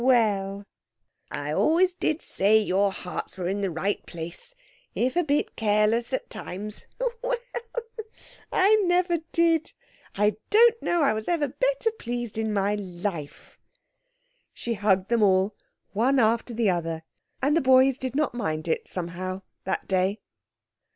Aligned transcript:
Well, 0.03 0.65
I 1.29 1.53
always 1.53 1.93
did 1.93 2.23
say 2.23 2.57
your 2.57 2.91
hearts 2.91 3.37
was 3.37 3.49
in 3.49 3.61
the 3.61 3.69
right 3.69 4.03
place, 4.07 4.55
if 4.95 5.15
a 5.15 5.23
bit 5.23 5.55
careless 5.55 6.11
at 6.11 6.27
times. 6.27 6.87
Well! 7.21 7.37
I 8.51 8.77
never 8.77 9.19
did! 9.31 9.73
I 10.15 10.37
don't 10.49 10.81
know 10.81 11.03
as 11.03 11.07
I 11.07 11.13
was 11.13 11.27
ever 11.27 11.53
pleased 11.99 12.33
better 12.33 12.41
in 12.41 12.51
my 12.51 12.73
life." 12.73 13.59
She 14.55 14.73
hugged 14.73 15.09
them 15.09 15.21
all, 15.21 15.55
one 15.91 16.17
after 16.17 16.55
the 16.55 16.71
other. 16.71 17.03
And 17.39 17.55
the 17.55 17.61
boys 17.61 17.99
did 17.99 18.15
not 18.15 18.33
mind 18.33 18.67
it, 18.67 18.87
somehow, 18.87 19.43
that 19.65 19.87
day. 19.87 20.19